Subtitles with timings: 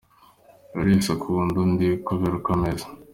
[0.73, 2.85] Buri wese akunda undi kubera uko ameze.